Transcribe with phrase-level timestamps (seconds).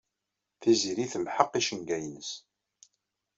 [0.61, 2.31] Tiziri temḥeq icenga-nnes.